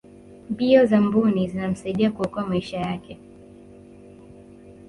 [0.49, 3.17] mbio za mbuni zinamsaidia kuokoa maisha yake